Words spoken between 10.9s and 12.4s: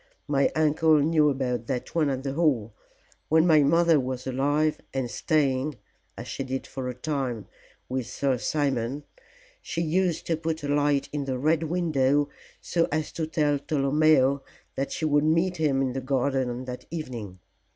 in the Red Window